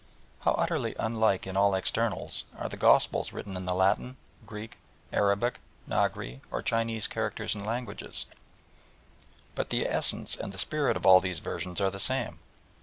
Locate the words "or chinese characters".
6.49-7.53